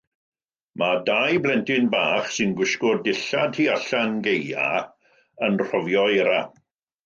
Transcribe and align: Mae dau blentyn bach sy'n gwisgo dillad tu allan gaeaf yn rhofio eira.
Mae 0.83 0.95
dau 1.09 1.35
blentyn 1.43 1.89
bach 1.91 2.31
sy'n 2.37 2.57
gwisgo 2.61 2.95
dillad 3.09 3.55
tu 3.61 3.69
allan 3.77 4.19
gaeaf 4.29 5.17
yn 5.49 5.65
rhofio 5.65 6.11
eira. 6.19 6.45